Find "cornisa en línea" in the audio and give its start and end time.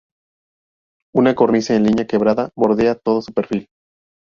1.35-2.07